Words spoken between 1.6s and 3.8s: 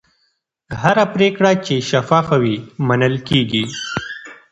چې شفافه وي، منل کېږي.